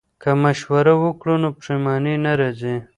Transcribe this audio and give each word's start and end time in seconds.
که 0.21 0.29
مشوره 0.43 0.93
وکړو 1.03 1.35
نو 1.43 1.49
پښیماني 1.57 2.15
نه 2.25 2.31
راځي. 2.39 2.75